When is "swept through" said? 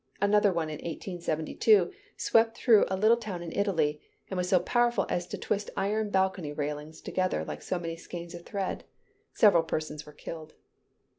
2.17-2.85